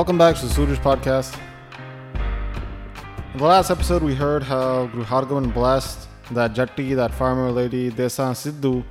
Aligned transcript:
Welcome 0.00 0.16
back 0.16 0.36
to 0.36 0.46
the 0.46 0.54
Suraj 0.54 0.78
podcast. 0.78 1.38
In 3.34 3.38
the 3.38 3.44
last 3.44 3.70
episode, 3.70 4.02
we 4.02 4.14
heard 4.14 4.42
how 4.42 4.86
Guru 4.86 5.04
Hargobind 5.04 5.52
blessed 5.52 6.08
that 6.30 6.54
Jatti, 6.54 6.96
that 6.96 7.12
farmer 7.12 7.50
lady, 7.50 7.90
Desa 7.90 8.32
Sidhu. 8.32 8.82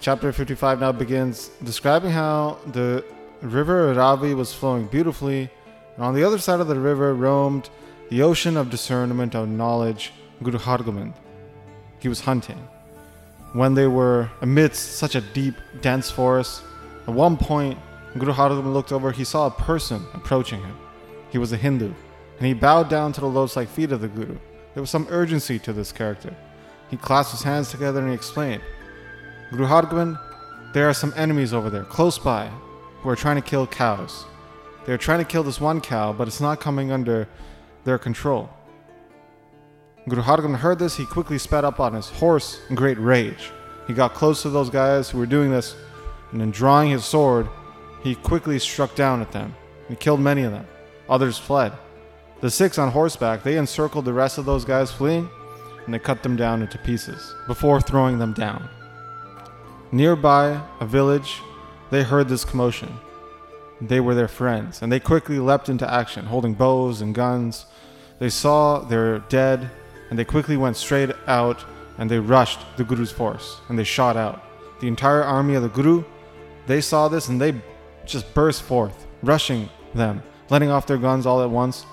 Chapter 0.00 0.32
55 0.32 0.80
now 0.80 0.90
begins 0.90 1.50
describing 1.64 2.12
how 2.12 2.56
the 2.68 3.04
river 3.42 3.92
Ravi 3.92 4.32
was 4.32 4.54
flowing 4.54 4.86
beautifully, 4.86 5.50
and 5.96 6.02
on 6.02 6.14
the 6.14 6.24
other 6.24 6.38
side 6.38 6.60
of 6.60 6.68
the 6.68 6.80
river 6.80 7.14
roamed 7.14 7.68
the 8.08 8.22
ocean 8.22 8.56
of 8.56 8.70
discernment 8.70 9.34
of 9.34 9.50
knowledge, 9.50 10.14
Guru 10.42 10.56
Hargobind. 10.56 11.12
He 11.98 12.08
was 12.08 12.20
hunting. 12.20 12.66
When 13.52 13.74
they 13.74 13.86
were 13.86 14.30
amidst 14.40 14.96
such 14.96 15.14
a 15.14 15.20
deep, 15.20 15.56
dense 15.82 16.10
forest, 16.10 16.62
at 17.06 17.12
one 17.12 17.36
point, 17.36 17.78
Guru 18.18 18.32
Hargobind 18.32 18.72
looked 18.72 18.92
over, 18.92 19.12
he 19.12 19.24
saw 19.24 19.46
a 19.46 19.50
person 19.50 20.04
approaching 20.14 20.60
him. 20.60 20.76
He 21.30 21.38
was 21.38 21.52
a 21.52 21.56
Hindu, 21.56 21.92
and 22.38 22.46
he 22.46 22.54
bowed 22.54 22.88
down 22.88 23.12
to 23.12 23.20
the 23.20 23.26
lotus 23.26 23.56
like 23.56 23.68
feet 23.68 23.92
of 23.92 24.00
the 24.00 24.08
Guru. 24.08 24.36
There 24.74 24.82
was 24.82 24.90
some 24.90 25.06
urgency 25.10 25.58
to 25.60 25.72
this 25.72 25.92
character. 25.92 26.34
He 26.90 26.96
clasped 26.96 27.36
his 27.36 27.44
hands 27.44 27.70
together 27.70 28.00
and 28.00 28.08
he 28.08 28.14
explained 28.14 28.62
Guru 29.50 29.66
Hargobind, 29.66 30.18
there 30.72 30.88
are 30.88 30.94
some 30.94 31.12
enemies 31.16 31.52
over 31.52 31.70
there, 31.70 31.82
close 31.82 32.18
by, 32.18 32.48
who 33.02 33.08
are 33.08 33.16
trying 33.16 33.36
to 33.36 33.42
kill 33.42 33.66
cows. 33.66 34.24
They're 34.86 34.98
trying 34.98 35.18
to 35.18 35.24
kill 35.24 35.42
this 35.42 35.60
one 35.60 35.80
cow, 35.80 36.12
but 36.12 36.28
it's 36.28 36.40
not 36.40 36.60
coming 36.60 36.92
under 36.92 37.28
their 37.84 37.98
control. 37.98 38.48
Guru 40.08 40.22
Hargobind 40.22 40.56
heard 40.56 40.78
this, 40.78 40.96
he 40.96 41.04
quickly 41.04 41.38
sped 41.38 41.64
up 41.64 41.80
on 41.80 41.94
his 41.94 42.08
horse 42.08 42.60
in 42.70 42.76
great 42.76 42.98
rage. 42.98 43.50
He 43.86 43.92
got 43.92 44.14
close 44.14 44.42
to 44.42 44.50
those 44.50 44.70
guys 44.70 45.10
who 45.10 45.18
were 45.18 45.26
doing 45.26 45.50
this, 45.50 45.74
and 46.30 46.40
then 46.40 46.52
drawing 46.52 46.90
his 46.90 47.04
sword, 47.04 47.48
he 48.02 48.14
quickly 48.14 48.58
struck 48.58 48.94
down 48.94 49.20
at 49.20 49.32
them. 49.32 49.54
He 49.88 49.96
killed 49.96 50.20
many 50.20 50.42
of 50.42 50.52
them. 50.52 50.66
Others 51.08 51.38
fled. 51.38 51.72
The 52.40 52.50
six 52.50 52.78
on 52.78 52.90
horseback, 52.90 53.42
they 53.42 53.58
encircled 53.58 54.04
the 54.04 54.12
rest 54.12 54.38
of 54.38 54.44
those 54.44 54.64
guys 54.64 54.90
fleeing, 54.90 55.28
and 55.84 55.92
they 55.92 55.98
cut 55.98 56.22
them 56.22 56.36
down 56.36 56.62
into 56.62 56.78
pieces 56.78 57.34
before 57.46 57.80
throwing 57.80 58.18
them 58.18 58.32
down. 58.32 58.68
Nearby, 59.92 60.60
a 60.80 60.86
village, 60.86 61.40
they 61.90 62.02
heard 62.02 62.28
this 62.28 62.44
commotion. 62.44 62.92
They 63.80 64.00
were 64.00 64.14
their 64.14 64.28
friends, 64.28 64.82
and 64.82 64.90
they 64.90 65.00
quickly 65.00 65.38
leapt 65.38 65.68
into 65.68 65.92
action, 65.92 66.26
holding 66.26 66.54
bows 66.54 67.00
and 67.00 67.14
guns. 67.14 67.66
They 68.18 68.30
saw 68.30 68.80
their 68.80 69.18
dead, 69.18 69.70
and 70.08 70.18
they 70.18 70.24
quickly 70.24 70.56
went 70.56 70.76
straight 70.76 71.10
out 71.26 71.64
and 71.98 72.10
they 72.10 72.18
rushed 72.18 72.60
the 72.78 72.84
Guru's 72.84 73.12
force, 73.12 73.60
and 73.68 73.78
they 73.78 73.84
shot 73.84 74.16
out. 74.16 74.42
The 74.80 74.88
entire 74.88 75.22
army 75.22 75.54
of 75.54 75.62
the 75.62 75.68
Guru, 75.68 76.02
they 76.66 76.80
saw 76.80 77.08
this 77.08 77.28
and 77.28 77.38
they 77.38 77.60
just 78.10 78.32
burst 78.34 78.62
forth, 78.62 79.06
rushing 79.22 79.68
them, 79.94 80.22
letting 80.48 80.70
off 80.70 80.86
their 80.86 80.98
guns 80.98 81.26
all 81.26 81.42
at 81.42 81.50
once. 81.50 81.86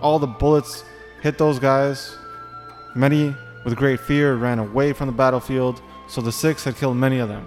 All 0.00 0.18
the 0.18 0.26
bullets 0.26 0.84
hit 1.22 1.38
those 1.38 1.58
guys. 1.58 2.16
Many, 2.94 3.34
with 3.64 3.76
great 3.76 4.00
fear, 4.00 4.34
ran 4.34 4.58
away 4.58 4.92
from 4.92 5.06
the 5.06 5.12
battlefield, 5.12 5.80
so 6.08 6.20
the 6.20 6.32
six 6.32 6.64
had 6.64 6.76
killed 6.76 6.96
many 6.96 7.18
of 7.18 7.28
them. 7.28 7.46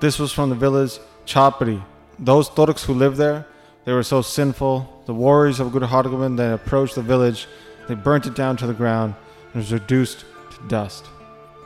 This 0.00 0.18
was 0.18 0.32
from 0.32 0.50
the 0.50 0.54
village 0.54 0.98
Chapri. 1.26 1.82
Those 2.18 2.48
Turks 2.50 2.84
who 2.84 2.94
lived 2.94 3.16
there, 3.16 3.46
they 3.84 3.92
were 3.92 4.02
so 4.02 4.22
sinful. 4.22 5.02
The 5.06 5.14
warriors 5.14 5.60
of 5.60 5.72
Guru 5.72 5.86
Hargobind 5.86 6.36
then 6.36 6.52
approached 6.52 6.94
the 6.94 7.02
village, 7.02 7.46
they 7.88 7.94
burnt 7.94 8.26
it 8.26 8.34
down 8.34 8.56
to 8.58 8.66
the 8.66 8.74
ground, 8.74 9.14
and 9.52 9.62
was 9.62 9.72
reduced 9.72 10.24
to 10.50 10.68
dust. 10.68 11.06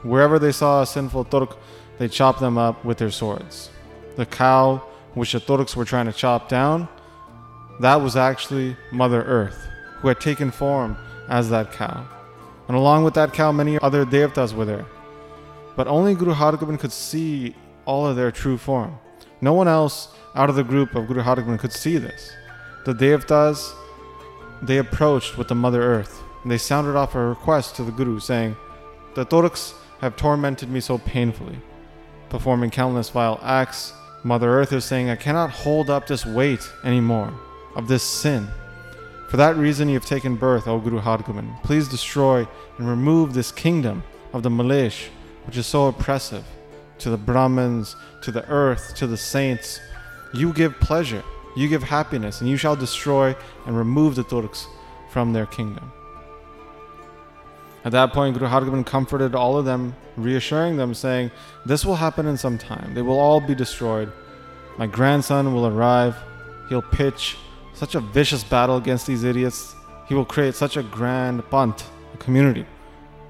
Wherever 0.03 0.39
they 0.39 0.53
saw 0.53 0.83
a 0.83 0.87
sinful 0.87 1.25
Turk, 1.25 1.57
they 1.99 2.09
chopped 2.09 2.41
them 2.41 2.57
up 2.57 2.85
with 2.85 2.99
their 2.99 3.11
swords. 3.11 3.71
The 4.17 4.27
cow 4.27 4.83
which 5.15 5.33
the 5.33 5.41
Turks 5.41 5.77
were 5.77 5.85
trying 5.85 6.07
to 6.07 6.13
chop 6.13 6.49
down, 6.49 6.89
that 7.81 7.97
was 7.97 8.17
actually 8.17 8.77
Mother 8.91 9.23
Earth, 9.23 9.69
who 9.99 10.09
had 10.09 10.21
taken 10.21 10.51
form 10.51 10.97
as 11.29 11.51
that 11.51 11.73
cow. 11.73 12.07
And 12.67 12.77
along 12.77 13.05
with 13.05 13.15
that 13.15 13.33
cow, 13.33 13.53
many 13.53 13.79
other 13.81 14.05
devtas 14.05 14.53
were 14.53 14.65
there. 14.65 14.87
But 15.77 15.87
only 15.87 16.15
Guru 16.15 16.35
Hargobind 16.35 16.81
could 16.81 16.93
see 16.93 17.55
all 17.85 18.07
of 18.07 18.17
their 18.17 18.31
true 18.31 18.59
form. 18.59 18.99
No 19.41 19.53
one 19.53 19.69
else 19.69 20.09
out 20.35 20.51
of 20.51 20.57
the 20.57 20.65
group 20.65 20.95
of 20.95 21.07
Guru 21.07 21.23
Hargobind 21.23 21.61
could 21.61 21.73
see 21.73 21.99
this. 21.99 22.33
The 22.85 22.93
devtas, 22.93 23.73
they 24.61 24.79
approached 24.79 25.39
with 25.39 25.49
the 25.49 25.55
Mother 25.55 25.83
Earth, 25.83 26.23
and 26.43 26.51
they 26.51 26.59
sounded 26.59 26.97
off 26.97 27.15
a 27.15 27.25
request 27.25 27.77
to 27.77 27.85
the 27.85 27.93
Guru, 27.93 28.19
saying, 28.19 28.57
The 29.15 29.25
Turks 29.25 29.75
have 30.01 30.17
tormented 30.17 30.69
me 30.69 30.81
so 30.81 30.99
painfully, 30.99 31.59
performing 32.29 32.71
countless 32.71 33.09
vile 33.11 33.39
acts 33.43 33.93
Mother 34.25 34.51
Earth 34.51 34.73
is 34.73 34.85
saying, 34.85 35.09
I 35.09 35.17
cannot 35.17 35.51
hold 35.51 35.89
up 35.91 36.07
this 36.07 36.27
weight 36.27 36.71
anymore 36.85 37.33
of 37.77 37.89
this 37.89 38.03
sin. 38.03 38.49
For 39.29 39.37
that 39.37 39.57
reason, 39.57 39.89
you 39.89 39.95
have 39.95 40.07
taken 40.07 40.37
birth, 40.37 40.67
O 40.67 40.79
Guru 40.79 41.01
Hargobind. 41.01 41.63
Please 41.63 41.87
destroy 41.89 42.47
and 42.79 42.89
remove 42.89 43.35
this 43.35 43.53
kingdom 43.53 44.03
of 44.33 44.43
the 44.43 44.49
Malish, 44.49 45.09
which 45.47 45.57
is 45.57 45.67
so 45.67 45.87
oppressive 45.87 46.45
to 46.99 47.11
the 47.11 47.17
Brahmins, 47.17 47.95
to 48.23 48.33
the 48.33 48.49
earth, 48.49 48.95
to 48.97 49.07
the 49.07 49.17
saints. 49.17 49.81
You 50.35 50.53
give 50.53 50.81
pleasure, 50.81 51.23
you 51.57 51.69
give 51.69 51.83
happiness, 51.83 52.41
and 52.41 52.51
you 52.51 52.57
shall 52.57 52.75
destroy 52.75 53.37
and 53.67 53.77
remove 53.77 54.15
the 54.15 54.25
Turks 54.25 54.67
from 55.11 55.33
their 55.33 55.47
kingdom. 55.47 55.93
At 57.85 57.93
that 57.93 58.13
point, 58.13 58.37
Guru 58.37 58.51
Hargobind 58.51 58.87
comforted 58.87 59.35
all 59.35 59.57
of 59.57 59.65
them, 59.65 59.95
reassuring 60.17 60.77
them, 60.77 60.95
saying, 60.95 61.31
This 61.65 61.85
will 61.85 61.97
happen 61.97 62.27
in 62.27 62.37
some 62.37 62.59
time. 62.59 62.95
They 62.95 63.03
will 63.03 63.19
all 63.19 63.41
be 63.41 63.55
destroyed. 63.55 64.13
My 64.77 64.87
grandson 64.87 65.55
will 65.55 65.67
arrive. 65.67 66.17
He'll 66.69 66.83
pitch 66.83 67.37
such 67.75 67.95
a 67.95 68.01
vicious 68.01 68.43
battle 68.43 68.77
against 68.77 69.07
these 69.07 69.25
idiots. 69.25 69.75
He 70.09 70.15
will 70.15 70.25
create 70.25 70.55
such 70.55 70.77
a 70.77 70.83
grand 70.83 71.43
Panth, 71.45 71.85
a 72.15 72.17
community, 72.17 72.67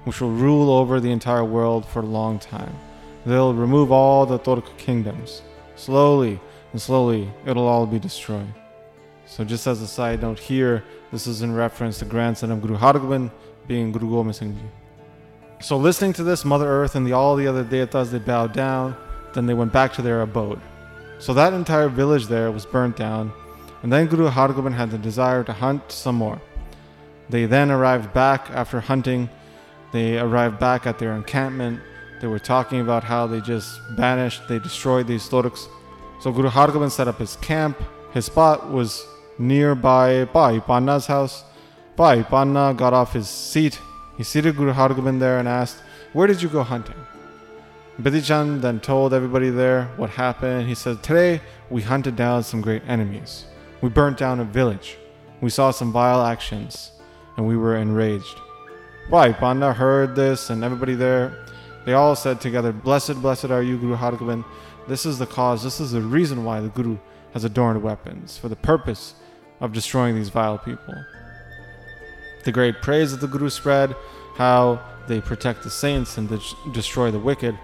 which 0.05 0.21
will 0.21 0.31
rule 0.31 0.71
over 0.71 0.99
the 0.99 1.11
entire 1.11 1.43
world 1.43 1.85
for 1.85 1.99
a 2.01 2.05
long 2.05 2.39
time. 2.39 2.75
They'll 3.25 3.53
remove 3.53 3.91
all 3.91 4.25
the 4.25 4.39
Turk 4.39 4.77
kingdoms. 4.77 5.43
Slowly 5.75 6.39
and 6.71 6.81
slowly, 6.81 7.29
it'll 7.45 7.67
all 7.67 7.85
be 7.85 7.99
destroyed. 7.99 8.53
So, 9.25 9.43
just 9.43 9.67
as 9.67 9.81
a 9.81 9.87
side 9.87 10.21
note 10.21 10.39
here, 10.39 10.83
this 11.11 11.27
is 11.27 11.43
in 11.43 11.53
reference 11.53 11.99
to 11.99 12.05
grandson 12.05 12.51
of 12.51 12.61
Guru 12.61 12.77
Hargobind, 12.77 13.31
being 13.69 13.91
Guru 13.91 14.09
Gobind. 14.09 14.57
So 15.61 15.77
listening 15.77 16.11
to 16.13 16.23
this, 16.23 16.43
Mother 16.43 16.67
Earth 16.67 16.95
and 16.95 17.05
the, 17.05 17.13
all 17.13 17.35
the 17.35 17.47
other 17.47 17.63
devatas, 17.63 18.09
they 18.09 18.17
bowed 18.17 18.51
down. 18.51 18.97
Then 19.33 19.45
they 19.45 19.53
went 19.53 19.71
back 19.71 19.93
to 19.93 20.01
their 20.01 20.21
abode. 20.21 20.59
So 21.19 21.33
that 21.35 21.53
entire 21.53 21.87
village 21.87 22.25
there 22.25 22.51
was 22.51 22.65
burnt 22.65 22.97
down. 22.97 23.31
And 23.83 23.93
then 23.93 24.07
Guru 24.07 24.27
Hargobind 24.27 24.73
had 24.73 24.89
the 24.89 24.97
desire 24.97 25.43
to 25.43 25.53
hunt 25.53 25.91
some 25.91 26.15
more. 26.15 26.41
They 27.29 27.45
then 27.45 27.69
arrived 27.69 28.11
back 28.11 28.49
after 28.49 28.79
hunting. 28.79 29.29
They 29.93 30.17
arrived 30.17 30.59
back 30.59 30.87
at 30.87 30.97
their 30.97 31.13
encampment. 31.13 31.79
They 32.21 32.27
were 32.27 32.39
talking 32.39 32.81
about 32.81 33.03
how 33.03 33.27
they 33.27 33.39
just 33.39 33.79
banished, 33.95 34.47
they 34.49 34.59
destroyed 34.59 35.05
these 35.07 35.29
Turks. 35.29 35.69
So 36.21 36.31
Guru 36.31 36.49
Hargobind 36.49 36.91
set 36.91 37.07
up 37.07 37.19
his 37.19 37.35
camp. 37.37 37.77
His 38.13 38.25
spot 38.25 38.71
was 38.71 39.05
nearby 39.37 40.25
Bhai 40.25 40.59
Panna's 40.59 41.05
house. 41.05 41.43
Bhai 41.99 42.23
Panna 42.23 42.73
got 42.73 42.93
off 42.93 43.11
his 43.11 43.27
seat. 43.27 43.77
He 44.15 44.23
seated 44.23 44.55
Guru 44.55 44.71
Hargobind 44.71 45.19
there 45.19 45.37
and 45.37 45.49
asked, 45.49 45.83
Where 46.13 46.27
did 46.27 46.41
you 46.41 46.47
go 46.47 46.63
hunting? 46.63 46.95
Bidhi 48.01 48.61
then 48.61 48.79
told 48.79 49.13
everybody 49.13 49.49
there 49.49 49.91
what 49.97 50.11
happened. 50.11 50.69
He 50.69 50.75
said, 50.75 51.03
Today 51.03 51.41
we 51.69 51.81
hunted 51.81 52.15
down 52.15 52.43
some 52.43 52.61
great 52.61 52.83
enemies. 52.87 53.43
We 53.81 53.89
burnt 53.89 54.17
down 54.17 54.39
a 54.39 54.45
village. 54.45 54.95
We 55.41 55.49
saw 55.49 55.71
some 55.71 55.91
vile 55.91 56.21
actions, 56.21 56.93
and 57.35 57.45
we 57.45 57.57
were 57.57 57.75
enraged. 57.75 58.37
Bhai 59.09 59.33
Panna 59.33 59.73
heard 59.73 60.15
this, 60.15 60.49
and 60.49 60.63
everybody 60.63 60.95
there, 60.95 61.45
they 61.83 61.95
all 61.95 62.15
said 62.15 62.39
together, 62.39 62.71
Blessed, 62.71 63.21
blessed 63.21 63.51
are 63.51 63.61
you, 63.61 63.77
Guru 63.77 63.97
Hargobind. 63.97 64.45
This 64.87 65.05
is 65.05 65.19
the 65.19 65.27
cause, 65.27 65.63
this 65.63 65.81
is 65.81 65.91
the 65.91 65.99
reason 65.99 66.45
why 66.45 66.61
the 66.61 66.69
Guru 66.69 66.97
has 67.33 67.43
adorned 67.43 67.83
weapons, 67.83 68.37
for 68.37 68.47
the 68.47 68.55
purpose 68.55 69.15
of 69.59 69.73
destroying 69.73 70.15
these 70.15 70.29
vile 70.29 70.57
people 70.57 70.95
the 72.49 72.53
great 72.53 72.81
praise 72.81 73.13
of 73.13 73.19
the 73.19 73.27
Guru 73.27 73.47
spread, 73.47 73.95
how 74.35 74.81
they 75.07 75.21
protect 75.21 75.61
the 75.61 75.69
saints 75.69 76.17
and 76.17 76.27
de- 76.27 76.71
destroy 76.71 77.11
the 77.11 77.19
wicked. 77.19 77.55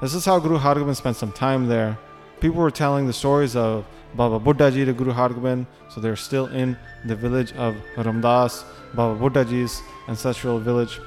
This 0.00 0.14
is 0.14 0.24
how 0.24 0.38
Guru 0.38 0.56
Hargobind 0.56 0.94
spent 0.94 1.16
some 1.16 1.32
time 1.32 1.66
there. 1.66 1.98
People 2.38 2.62
were 2.62 2.70
telling 2.70 3.08
the 3.08 3.12
stories 3.12 3.56
of 3.56 3.84
Baba 4.14 4.38
Buddha 4.38 4.70
Ji 4.70 4.84
to 4.84 4.92
Guru 4.92 5.12
Hargobind, 5.12 5.66
so 5.88 6.00
they're 6.00 6.14
still 6.14 6.46
in 6.46 6.78
the 7.06 7.16
village 7.16 7.52
of 7.54 7.74
Ramdas, 7.96 8.62
Baba 8.94 9.18
Buddha 9.18 9.44
Ji's 9.44 9.82
ancestral 10.06 10.60
village. 10.60 11.00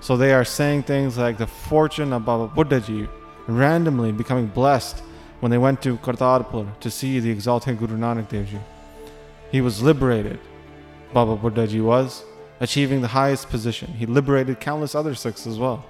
So 0.00 0.16
they 0.16 0.32
are 0.32 0.44
saying 0.44 0.84
things 0.84 1.18
like 1.18 1.38
the 1.38 1.48
fortune 1.48 2.12
of 2.12 2.24
Baba 2.24 2.46
Buddha 2.46 2.80
Ji 2.80 3.08
randomly 3.48 4.12
becoming 4.12 4.46
blessed 4.46 5.02
when 5.40 5.50
they 5.50 5.58
went 5.58 5.82
to 5.82 5.96
Kartarpur 5.96 6.78
to 6.78 6.90
see 6.92 7.18
the 7.18 7.30
exalted 7.30 7.76
Guru 7.76 7.96
Nanak 7.96 8.28
Dev 8.28 8.46
Ji. 8.46 8.60
He 9.50 9.60
was 9.60 9.82
liberated 9.82 10.38
Baba 11.12 11.34
Buddha 11.34 11.66
Ji 11.66 11.80
was, 11.80 12.24
achieving 12.60 13.00
the 13.00 13.08
highest 13.08 13.48
position. 13.48 13.92
He 13.92 14.06
liberated 14.06 14.60
countless 14.60 14.94
other 14.94 15.14
Sikhs 15.14 15.46
as 15.46 15.58
well. 15.58 15.84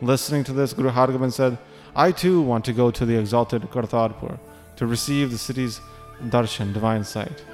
Listening 0.00 0.42
to 0.44 0.52
this, 0.52 0.72
Guru 0.72 0.90
Hargobind 0.90 1.32
said, 1.32 1.58
I 1.94 2.10
too 2.10 2.40
want 2.40 2.64
to 2.64 2.72
go 2.72 2.90
to 2.90 3.06
the 3.06 3.16
exalted 3.16 3.62
Kartarpur 3.70 4.38
to 4.76 4.86
receive 4.86 5.30
the 5.30 5.38
city's 5.38 5.80
darshan, 6.24 6.72
divine 6.72 7.04
sight. 7.04 7.44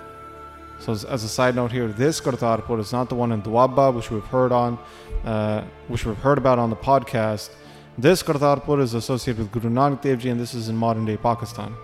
So, 0.81 0.93
as, 0.93 1.25
a 1.25 1.29
side 1.29 1.57
note 1.57 1.73
here, 1.73 1.89
this 1.89 2.21
Kartarpur 2.21 2.79
is 2.79 2.93
not 2.93 3.09
the 3.09 3.17
one 3.17 3.33
in 3.33 3.43
Doaba, 3.43 3.93
which 3.93 4.11
we've 4.11 4.25
heard 4.25 4.53
on, 4.53 4.79
uh, 5.25 5.63
which 5.89 6.07
we've 6.07 6.17
heard 6.17 6.39
about 6.39 6.59
on 6.59 6.71
the 6.71 6.77
podcast. 6.77 7.51
This 7.99 8.23
Kartarpur 8.23 8.81
is 8.81 8.95
associated 8.95 9.43
with 9.43 9.51
Guru 9.51 9.75
Nanak 9.75 10.03
Dev 10.03 10.21
Ji, 10.21 10.29
and 10.31 10.39
this 10.41 10.55
is 10.55 10.69
in 10.69 10.77
modern 10.77 11.05
day 11.05 11.17
Pakistan. 11.17 11.75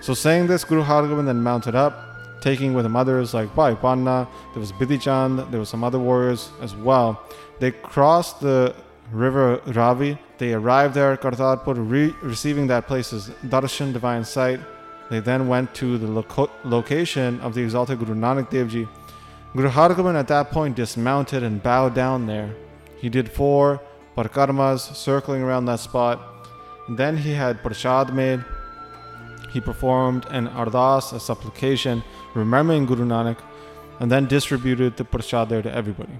So, 0.00 0.14
saying 0.14 0.46
this, 0.46 0.64
Guru 0.64 0.82
Hargobind 0.82 1.26
then 1.26 1.42
mounted 1.42 1.74
up, 1.74 2.09
taking 2.40 2.74
with 2.74 2.90
the 2.90 2.98
others 2.98 3.34
like 3.34 3.54
Bhai 3.54 3.74
Panna, 3.74 4.28
there 4.52 4.60
was 4.60 4.72
Bidhi 4.72 5.00
Chand, 5.00 5.38
there 5.50 5.60
were 5.60 5.66
some 5.66 5.84
other 5.84 5.98
warriors 5.98 6.50
as 6.60 6.74
well. 6.74 7.22
They 7.58 7.70
crossed 7.70 8.40
the 8.40 8.74
river 9.12 9.60
Ravi. 9.66 10.18
They 10.38 10.54
arrived 10.54 10.94
there 10.94 11.12
at 11.12 11.20
Kartarpur, 11.20 11.74
re- 11.76 12.14
receiving 12.22 12.66
that 12.68 12.86
place 12.86 13.12
as 13.12 13.28
Darshan, 13.44 13.92
divine 13.92 14.24
sight. 14.24 14.60
They 15.10 15.20
then 15.20 15.48
went 15.48 15.74
to 15.74 15.98
the 15.98 16.06
loco- 16.06 16.50
location 16.64 17.40
of 17.40 17.54
the 17.54 17.62
exalted 17.62 17.98
Guru 17.98 18.14
Nanak 18.14 18.48
Dev 18.50 18.68
Ji. 18.68 18.88
Guru 19.54 19.68
Hargobind 19.68 20.14
at 20.14 20.28
that 20.28 20.50
point 20.52 20.76
dismounted 20.76 21.42
and 21.42 21.60
bowed 21.62 21.94
down 21.94 22.26
there. 22.26 22.54
He 22.98 23.08
did 23.08 23.28
four 23.28 23.80
parikramas 24.16 24.94
circling 24.94 25.42
around 25.42 25.64
that 25.64 25.80
spot. 25.80 26.20
And 26.86 26.96
Then 26.96 27.16
he 27.16 27.32
had 27.34 27.62
prasad 27.62 28.14
made. 28.14 28.44
He 29.52 29.60
performed 29.60 30.26
an 30.30 30.48
ardas, 30.48 31.12
a 31.12 31.20
supplication, 31.20 32.02
remembering 32.34 32.86
Guru 32.86 33.04
Nanak, 33.04 33.38
and 33.98 34.10
then 34.10 34.26
distributed 34.26 34.96
the 34.96 35.04
prasad 35.04 35.48
there 35.48 35.62
to 35.62 35.74
everybody. 35.74 36.18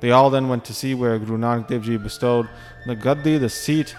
They 0.00 0.10
all 0.10 0.30
then 0.30 0.48
went 0.48 0.64
to 0.64 0.74
see 0.74 0.94
where 0.94 1.18
Guru 1.18 1.38
Nanak 1.38 1.68
Dev 1.68 1.82
Ji 1.82 1.96
bestowed 1.96 2.48
the 2.86 2.96
gaddi, 2.96 3.38
the 3.38 3.48
seat 3.48 3.94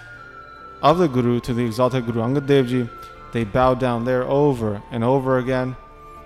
of 0.81 0.98
the 0.98 1.07
Guru, 1.07 1.39
to 1.42 1.53
the 1.53 1.65
exalted 1.65 2.06
Guru 2.06 2.21
Angad 2.21 2.48
Dev 2.48 2.68
Ji. 2.68 2.89
They 3.33 3.44
bowed 3.44 3.80
down 3.80 4.03
there 4.03 4.24
over 4.24 4.81
and 4.92 5.03
over 5.03 5.38
again. 5.38 5.75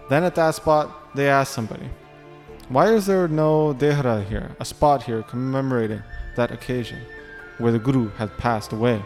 Then 0.09 0.23
at 0.23 0.35
that 0.35 0.55
spot, 0.55 1.15
they 1.15 1.29
asked 1.29 1.53
somebody, 1.53 1.89
Why 2.69 2.93
is 2.93 3.05
there 3.05 3.27
no 3.27 3.73
dehra 3.73 4.25
here, 4.25 4.55
a 4.59 4.65
spot 4.65 5.03
here 5.03 5.23
commemorating 5.23 6.01
that 6.35 6.51
occasion 6.51 7.01
where 7.57 7.71
the 7.71 7.79
Guru 7.79 8.09
had 8.11 8.35
passed 8.37 8.71
away? 8.71 9.03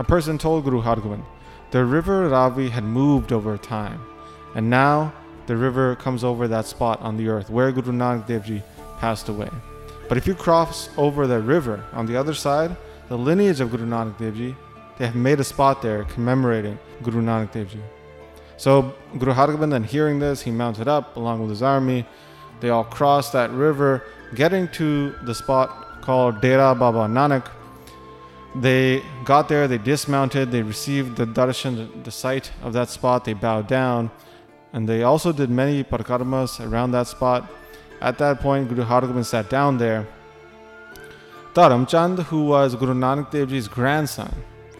A 0.00 0.02
person 0.02 0.38
told 0.38 0.64
Guru 0.64 0.80
Hargobind, 0.80 1.22
the 1.72 1.84
river 1.84 2.26
Ravi 2.26 2.70
had 2.70 2.84
moved 2.84 3.34
over 3.34 3.58
time, 3.58 4.00
and 4.54 4.70
now 4.70 5.12
the 5.46 5.54
river 5.54 5.94
comes 5.94 6.24
over 6.24 6.48
that 6.48 6.64
spot 6.64 7.02
on 7.02 7.18
the 7.18 7.28
earth 7.28 7.50
where 7.50 7.70
Guru 7.70 7.92
Nanak 7.92 8.26
Dev 8.26 8.46
Ji 8.46 8.62
passed 8.98 9.28
away. 9.28 9.50
But 10.08 10.16
if 10.16 10.26
you 10.26 10.34
cross 10.34 10.88
over 10.96 11.26
the 11.26 11.38
river 11.38 11.84
on 11.92 12.06
the 12.06 12.16
other 12.16 12.32
side, 12.32 12.74
the 13.10 13.18
lineage 13.18 13.60
of 13.60 13.70
Guru 13.70 13.84
Nanak 13.84 14.16
Dev 14.16 14.36
Ji, 14.36 14.56
they 14.96 15.04
have 15.04 15.14
made 15.14 15.38
a 15.38 15.44
spot 15.44 15.82
there 15.82 16.04
commemorating 16.04 16.78
Guru 17.02 17.20
Nanak 17.20 17.52
Dev 17.52 17.68
Ji. 17.68 17.80
So 18.56 18.94
Guru 19.18 19.34
Hargobind 19.34 19.70
then 19.70 19.84
hearing 19.84 20.18
this, 20.18 20.40
he 20.40 20.50
mounted 20.50 20.88
up 20.88 21.14
along 21.18 21.42
with 21.42 21.50
his 21.50 21.62
army. 21.62 22.06
They 22.60 22.70
all 22.70 22.84
crossed 22.84 23.34
that 23.34 23.50
river, 23.50 24.02
getting 24.34 24.66
to 24.68 25.10
the 25.24 25.34
spot 25.34 26.00
called 26.00 26.40
Dera 26.40 26.74
Baba 26.74 27.00
Nanak. 27.00 27.50
They 28.54 29.02
got 29.24 29.48
there, 29.48 29.68
they 29.68 29.78
dismounted, 29.78 30.50
they 30.50 30.62
received 30.62 31.16
the 31.16 31.26
darshan, 31.26 32.02
the 32.02 32.10
sight 32.10 32.50
of 32.62 32.72
that 32.72 32.88
spot, 32.88 33.24
they 33.24 33.32
bowed 33.32 33.68
down, 33.68 34.10
and 34.72 34.88
they 34.88 35.04
also 35.04 35.30
did 35.32 35.50
many 35.50 35.84
parikramas 35.84 36.60
around 36.68 36.90
that 36.92 37.06
spot. 37.06 37.48
At 38.00 38.18
that 38.18 38.40
point, 38.40 38.68
Guru 38.68 38.84
Hargobind 38.84 39.24
sat 39.24 39.48
down 39.50 39.78
there. 39.78 40.06
Dharam 41.54 41.86
Chand, 41.88 42.18
who 42.18 42.46
was 42.46 42.74
Guru 42.74 42.94
Nanak 42.94 43.30
Dev 43.30 43.50
Ji's 43.50 43.68
grandson, 43.68 44.34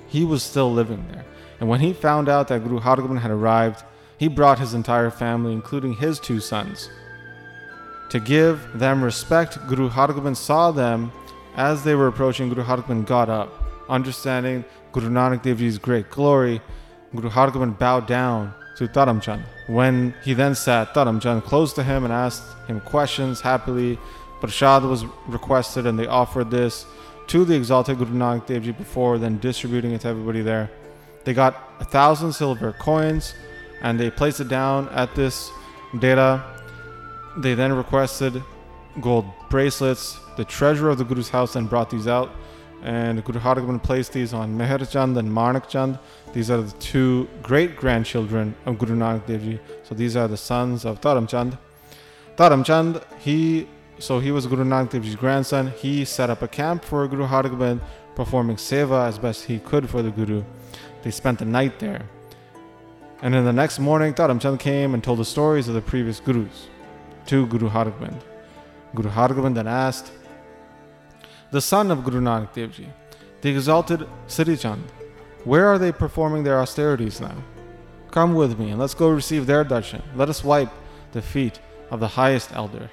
he 0.09 0.25
was 0.25 0.43
still 0.43 0.73
living 0.73 1.05
there. 1.13 1.25
And 1.61 1.69
when 1.69 1.81
he 1.81 1.93
found 1.93 2.29
out 2.29 2.49
that 2.49 2.65
Guru 2.65 2.81
Hargobind 2.81 3.21
had 3.21 3.31
arrived, 3.31 3.85
he 4.19 4.29
brought 4.29 4.59
his 4.59 4.75
entire 4.75 5.11
family, 5.11 5.53
including 5.53 5.95
his 5.95 6.19
two 6.19 6.41
sons. 6.41 6.91
To 8.11 8.19
give 8.19 8.67
them 8.75 9.05
respect, 9.05 9.59
Guru 9.69 9.89
Hargobind 9.89 10.37
saw 10.37 10.73
them 10.73 11.13
as 11.57 11.85
they 11.85 11.95
were 11.95 12.09
approaching. 12.09 12.49
Guru 12.49 12.65
Hargobind 12.65 13.07
got 13.07 13.29
up, 13.29 13.51
understanding 13.91 14.65
Guru 14.93 15.11
Nanak 15.11 15.43
Dev 15.43 15.59
Ji's 15.59 15.79
great 15.79 16.11
glory. 16.11 16.61
Guru 17.15 17.29
Hargobind 17.29 17.79
bowed 17.79 18.07
down 18.07 18.55
to 18.77 18.87
Dharamchand. 18.87 19.43
When 19.67 20.15
he 20.25 20.33
then 20.33 20.55
sat, 20.55 20.95
Dharamchand 20.95 21.45
close 21.45 21.73
to 21.75 21.83
him 21.83 22.05
and 22.05 22.13
asked 22.13 22.45
him 22.67 22.81
questions 22.81 23.41
happily. 23.41 23.99
Prashad 24.41 24.89
was 24.89 25.05
requested 25.27 25.87
and 25.87 25.99
they 25.99 26.07
offered 26.07 26.51
this 26.51 26.87
to 27.27 27.45
the 27.45 27.55
exalted 27.55 27.99
Guru 27.99 28.15
Nanak 28.15 28.47
Dev 28.47 28.63
Ji 28.63 28.73
before 28.73 29.19
then 29.19 29.39
distributing 29.39 29.93
it 29.93 30.01
to 30.03 30.09
everybody 30.09 30.41
there. 30.41 30.71
They 31.25 31.35
got 31.35 31.75
a 31.81 31.85
thousand 31.85 32.33
silver 32.33 32.73
coins 32.73 33.35
and 33.83 34.01
they 34.01 34.11
placed 34.11 34.41
it 34.41 34.49
down 34.49 34.89
at 34.91 35.15
this 35.15 35.51
data. 35.99 36.43
They 37.37 37.55
then 37.55 37.73
requested 37.73 38.43
gold 39.01 39.27
bracelets. 39.51 40.19
The 40.37 40.45
treasurer 40.45 40.91
of 40.91 40.99
the 40.99 41.05
Guru's 41.05 41.29
house 41.29 41.53
then 41.53 41.67
brought 41.67 41.91
these 41.91 42.07
out 42.07 42.31
and 42.83 43.23
Guru 43.25 43.41
Hargobind 43.41 43.83
placed 43.83 44.13
these 44.13 44.33
on 44.33 44.57
Meher 44.57 44.91
Chand 44.91 45.17
and 45.19 45.31
Manak 45.31 45.69
Chand. 45.69 45.99
These 46.33 46.51
are 46.51 46.63
the 46.63 46.73
two 46.79 47.29
great 47.43 47.77
grandchildren 47.77 48.55
of 48.67 48.79
Guru 48.79 48.97
Nanak 48.97 49.27
Dev 49.27 49.43
Ji. 49.43 49.61
So 49.83 49.95
these 49.95 50.17
are 50.17 50.29
the 50.29 50.37
sons 50.37 50.85
of 50.85 51.01
Dharam 51.01 51.29
Chand. 51.29 51.59
Dharam 52.37 52.65
Chand, 52.65 53.03
he 53.19 53.69
so 53.99 54.19
he 54.19 54.31
was 54.31 54.47
Guru 54.47 54.65
Nanak 54.65 54.91
Dev 54.91 55.03
Ji's 55.03 55.17
grandson. 55.17 55.73
He 55.77 56.05
set 56.05 56.31
up 56.31 56.43
a 56.43 56.49
camp 56.49 56.85
for 56.85 57.07
Guru 57.07 57.27
Hargobind, 57.27 57.81
performing 58.15 58.57
seva 58.57 59.07
as 59.07 59.19
best 59.19 59.45
he 59.45 59.59
could 59.59 59.89
for 59.91 60.03
the 60.03 60.11
Guru. 60.11 60.43
They 61.03 61.11
spent 61.11 61.39
the 61.39 61.45
night 61.45 61.79
there. 61.79 62.09
And 63.23 63.35
then 63.35 63.45
the 63.45 63.53
next 63.53 63.79
morning, 63.79 64.15
Dharam 64.15 64.41
Chand 64.41 64.61
came 64.61 64.95
and 64.95 65.05
told 65.05 65.19
the 65.19 65.25
stories 65.27 65.69
of 65.69 65.75
the 65.75 65.83
previous 65.83 66.21
Gurus 66.21 66.69
to 67.27 67.47
Guru 67.49 67.69
Hargobind. 67.69 68.23
Guru 68.95 69.11
Hargobind 69.11 69.55
then 69.55 69.69
asked, 69.69 70.13
the 71.51 71.61
son 71.61 71.91
of 71.91 72.05
Guru 72.05 72.21
Nanak 72.21 72.53
Dev 72.53 72.73
Ji, 72.73 72.89
the 73.41 73.51
exalted 73.51 74.07
Sri 74.29 74.57
Chand, 74.57 74.85
where 75.45 75.67
are 75.67 75.79
they 75.79 75.93
performing 75.93 76.45
their 76.45 76.61
austerities 76.61 77.21
now? 77.21 77.35
Come 78.11 78.35
with 78.35 78.59
me 78.59 78.71
and 78.71 78.79
let's 78.79 78.95
go 78.95 79.09
receive 79.09 79.47
their 79.47 79.65
darshan. 79.65 80.03
Let 80.15 80.29
us 80.29 80.45
wipe 80.45 80.71
the 81.13 81.23
feet 81.23 81.61
of 81.91 82.01
the 82.01 82.09
highest 82.09 82.53
elder. 82.53 82.91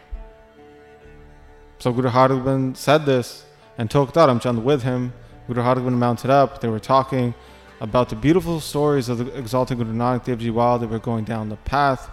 So 1.79 1.91
Guru 1.91 2.09
Hargobind 2.09 2.77
said 2.77 3.05
this 3.05 3.45
and 3.77 3.89
took 3.91 4.13
Dharam 4.13 4.41
Chand 4.41 4.63
with 4.63 4.83
him. 4.83 5.13
Guru 5.47 5.61
Hargobind 5.61 5.97
mounted 5.97 6.31
up. 6.31 6.61
They 6.61 6.69
were 6.69 6.79
talking 6.79 7.33
about 7.79 8.09
the 8.09 8.15
beautiful 8.15 8.59
stories 8.59 9.09
of 9.09 9.19
the 9.19 9.37
exalted 9.37 9.77
Guru 9.77 9.93
Nanak 9.93 10.25
Dev 10.25 10.39
Ji 10.39 10.49
while 10.49 10.79
they 10.79 10.87
were 10.87 10.99
going 10.99 11.25
down 11.25 11.49
the 11.49 11.57
path. 11.57 12.09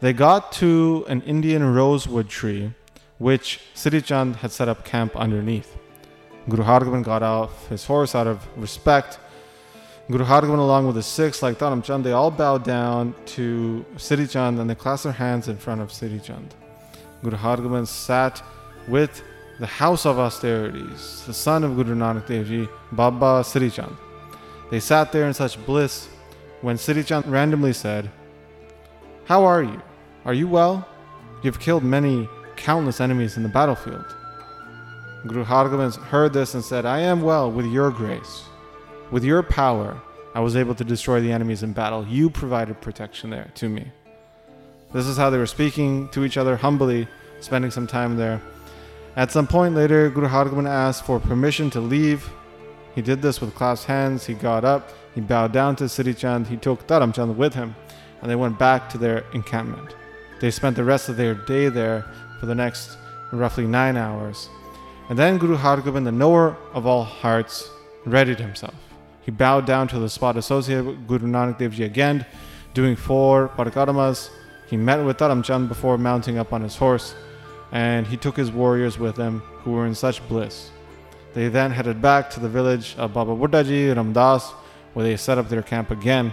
They 0.00 0.12
got 0.12 0.52
to 0.52 1.04
an 1.08 1.22
Indian 1.22 1.74
rosewood 1.74 2.28
tree 2.28 2.72
which 3.18 3.60
Sri 3.74 4.00
Chand 4.00 4.36
had 4.36 4.52
set 4.52 4.68
up 4.68 4.84
camp 4.84 5.16
underneath. 5.16 5.76
Guru 6.48 6.62
Hargobind 6.62 7.04
got 7.04 7.22
off 7.22 7.68
his 7.68 7.84
horse 7.84 8.14
out 8.14 8.26
of 8.26 8.46
respect. 8.56 9.18
Guru 10.10 10.24
Hargobind, 10.24 10.58
along 10.58 10.86
with 10.86 10.96
his 10.96 11.06
Sikhs 11.06 11.42
like 11.42 11.58
Dharam 11.58 11.82
Chand, 11.82 12.04
they 12.04 12.12
all 12.12 12.30
bowed 12.30 12.62
down 12.62 13.14
to 13.26 13.84
Sri 13.96 14.26
Chand 14.26 14.60
and 14.60 14.70
they 14.70 14.74
clasped 14.74 15.04
their 15.04 15.12
hands 15.12 15.48
in 15.48 15.56
front 15.56 15.80
of 15.80 15.92
Sri 15.92 16.20
Chand. 16.20 16.54
Guru 17.22 17.36
Hargobind 17.36 17.88
sat 17.88 18.42
with 18.86 19.22
the 19.58 19.66
house 19.66 20.04
of 20.04 20.18
austerities, 20.18 21.24
the 21.26 21.32
son 21.32 21.64
of 21.64 21.74
Guru 21.74 21.94
Nanak 21.94 22.26
Dev 22.26 22.46
Ji, 22.46 22.68
Baba 22.92 23.42
Sri 23.42 23.70
Chand. 23.70 23.96
They 24.70 24.80
sat 24.80 25.10
there 25.10 25.26
in 25.26 25.34
such 25.34 25.64
bliss 25.64 26.08
when 26.60 26.76
Sri 26.76 27.02
Chand 27.02 27.26
randomly 27.26 27.72
said, 27.72 28.10
How 29.24 29.44
are 29.44 29.62
you? 29.62 29.80
Are 30.24 30.34
you 30.34 30.46
well? 30.46 30.86
You've 31.42 31.58
killed 31.58 31.82
many 31.82 32.28
countless 32.56 33.00
enemies 33.00 33.36
in 33.36 33.42
the 33.42 33.48
battlefield. 33.48 34.14
Guru 35.26 35.44
Hargobind 35.44 35.96
heard 35.96 36.32
this 36.32 36.54
and 36.54 36.64
said, 36.64 36.86
I 36.86 37.00
am 37.00 37.22
well 37.22 37.50
with 37.50 37.66
your 37.66 37.90
grace. 37.90 38.44
With 39.10 39.24
your 39.24 39.42
power, 39.42 40.00
I 40.34 40.40
was 40.40 40.56
able 40.56 40.74
to 40.74 40.84
destroy 40.84 41.20
the 41.20 41.32
enemies 41.32 41.62
in 41.62 41.72
battle. 41.72 42.06
You 42.06 42.30
provided 42.30 42.80
protection 42.80 43.30
there 43.30 43.50
to 43.54 43.68
me. 43.68 43.90
This 44.92 45.06
is 45.06 45.16
how 45.16 45.30
they 45.30 45.38
were 45.38 45.46
speaking 45.46 46.08
to 46.10 46.24
each 46.24 46.36
other 46.36 46.56
humbly, 46.56 47.08
spending 47.40 47.70
some 47.70 47.86
time 47.86 48.16
there. 48.16 48.40
At 49.16 49.32
some 49.32 49.46
point 49.46 49.74
later, 49.74 50.10
Guru 50.10 50.28
Hargobind 50.28 50.68
asked 50.68 51.04
for 51.04 51.18
permission 51.18 51.70
to 51.70 51.80
leave. 51.80 52.28
He 52.94 53.02
did 53.02 53.22
this 53.22 53.40
with 53.40 53.54
clasped 53.54 53.86
hands. 53.86 54.26
He 54.26 54.34
got 54.34 54.64
up, 54.64 54.92
he 55.14 55.20
bowed 55.20 55.52
down 55.52 55.76
to 55.76 55.88
Sri 55.88 56.14
Chand, 56.14 56.46
he 56.46 56.56
took 56.56 56.86
Dharam 56.86 57.14
Chand 57.14 57.36
with 57.36 57.54
him, 57.54 57.74
and 58.20 58.30
they 58.30 58.36
went 58.36 58.58
back 58.58 58.88
to 58.90 58.98
their 58.98 59.24
encampment. 59.32 59.94
They 60.40 60.50
spent 60.50 60.76
the 60.76 60.84
rest 60.84 61.08
of 61.08 61.16
their 61.16 61.34
day 61.34 61.68
there 61.68 62.04
for 62.38 62.46
the 62.46 62.54
next 62.54 62.98
roughly 63.32 63.66
nine 63.66 63.96
hours. 63.96 64.48
And 65.08 65.18
then 65.18 65.38
Guru 65.38 65.56
Hargobind, 65.56 66.04
the 66.04 66.12
knower 66.12 66.56
of 66.72 66.86
all 66.86 67.04
hearts, 67.04 67.70
readied 68.04 68.40
himself. 68.40 68.74
He 69.22 69.30
bowed 69.30 69.66
down 69.66 69.88
to 69.88 69.98
the 69.98 70.08
spot 70.08 70.36
associated 70.36 70.86
with 70.86 71.06
Guru 71.06 71.26
Nanak 71.26 71.58
Dev 71.58 71.72
Ji 71.72 71.84
again, 71.84 72.24
doing 72.74 72.96
four 72.96 73.48
parikramas. 73.56 74.30
He 74.68 74.76
met 74.76 75.04
with 75.04 75.18
Dharam 75.18 75.44
Chand 75.44 75.68
before 75.68 75.98
mounting 75.98 76.38
up 76.38 76.52
on 76.52 76.62
his 76.62 76.76
horse, 76.76 77.14
and 77.72 78.06
he 78.06 78.16
took 78.16 78.36
his 78.36 78.50
warriors 78.50 78.98
with 78.98 79.16
him, 79.16 79.40
who 79.62 79.72
were 79.72 79.86
in 79.86 79.94
such 79.94 80.26
bliss. 80.28 80.70
They 81.34 81.48
then 81.48 81.70
headed 81.70 82.00
back 82.00 82.30
to 82.30 82.40
the 82.40 82.48
village 82.48 82.94
of 82.98 83.12
Baba 83.12 83.34
Buddha 83.34 83.62
Ji, 83.62 83.88
Ramdas, 83.88 84.52
where 84.94 85.04
they 85.04 85.16
set 85.16 85.38
up 85.38 85.48
their 85.48 85.62
camp 85.62 85.90
again. 85.90 86.32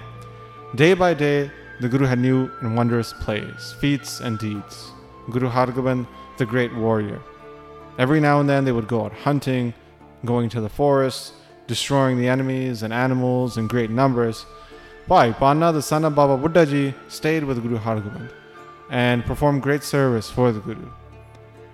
Day 0.75 0.93
by 0.93 1.13
day, 1.13 1.51
the 1.81 1.89
Guru 1.89 2.05
had 2.05 2.19
new 2.19 2.49
and 2.61 2.75
wondrous 2.75 3.13
plays, 3.13 3.75
feats, 3.79 4.19
and 4.19 4.39
deeds. 4.39 4.91
Guru 5.29 5.49
Hargobind, 5.49 6.07
the 6.37 6.45
great 6.45 6.73
warrior. 6.75 7.21
Every 7.97 8.19
now 8.19 8.39
and 8.39 8.49
then 8.49 8.65
they 8.65 8.71
would 8.71 8.87
go 8.87 9.05
out 9.05 9.13
hunting, 9.13 9.73
going 10.25 10.49
to 10.49 10.61
the 10.61 10.69
forests, 10.69 11.33
destroying 11.67 12.17
the 12.17 12.27
enemies 12.27 12.83
and 12.83 12.93
animals 12.93 13.57
in 13.57 13.67
great 13.67 13.89
numbers. 13.89 14.45
Bhai 15.07 15.33
Panna, 15.33 15.71
the 15.71 15.81
son 15.81 16.05
of 16.05 16.15
Baba 16.15 16.37
Buddhaji, 16.37 16.93
stayed 17.07 17.43
with 17.43 17.61
Guru 17.61 17.77
Hargobind 17.77 18.31
and 18.89 19.25
performed 19.25 19.61
great 19.61 19.83
service 19.83 20.29
for 20.29 20.51
the 20.51 20.59
Guru. 20.59 20.89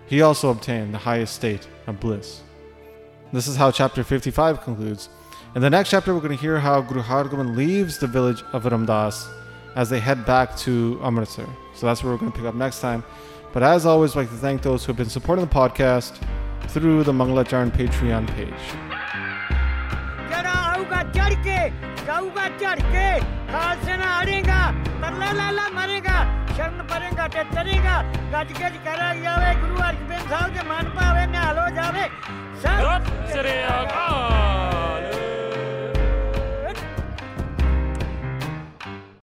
He 0.08 0.22
also 0.22 0.50
obtained 0.50 0.94
the 0.94 1.00
highest 1.00 1.36
state 1.36 1.68
of 1.86 2.00
bliss. 2.00 2.42
This 3.32 3.48
is 3.48 3.56
how 3.56 3.72
chapter 3.72 4.04
55 4.04 4.62
concludes. 4.62 5.10
In 5.56 5.62
the 5.62 5.70
next 5.70 5.90
chapter, 5.90 6.14
we're 6.14 6.22
going 6.22 6.36
to 6.36 6.42
hear 6.42 6.60
how 6.60 6.82
Guru 6.82 7.02
Hargobind 7.02 7.56
leaves 7.56 8.00
the 8.00 8.08
village 8.08 8.44
of 8.54 8.64
Ramdas 8.64 9.28
as 9.76 9.90
they 9.90 10.00
head 10.00 10.26
back 10.26 10.58
to 10.58 11.00
Amritsar. 11.04 11.48
So 11.76 11.86
that's 11.86 12.04
where 12.04 12.12
we're 12.12 12.20
going 12.20 12.32
to 12.32 12.38
pick 12.38 12.48
up 12.48 12.56
next 12.56 12.82
time. 12.82 13.04
But 13.52 13.64
as 13.64 13.86
always, 13.86 14.16
I'd 14.16 14.20
like 14.22 14.30
to 14.30 14.36
thank 14.36 14.62
those 14.62 14.86
who 14.86 14.92
have 14.92 14.98
been 14.98 15.10
supporting 15.10 15.46
the 15.46 15.52
podcast 15.52 16.22
through 16.70 17.04
the 17.04 17.12
Manglacharan 17.12 17.72
Patreon 17.72 18.28
page. 18.36 18.54